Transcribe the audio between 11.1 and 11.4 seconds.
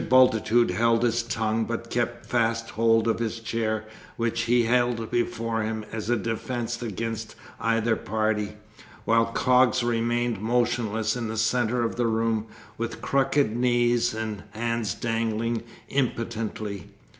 in the